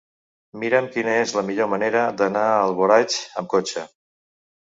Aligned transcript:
Mira'm 0.61 0.85
quina 0.95 1.17
és 1.25 1.33
la 1.39 1.43
millor 1.49 1.69
manera 1.73 2.01
d'anar 2.21 2.45
a 2.53 2.57
Alboraig 2.63 3.19
amb 3.43 3.51
cotxe. 3.55 3.85